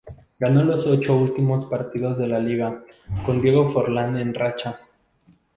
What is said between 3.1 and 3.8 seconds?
con Diego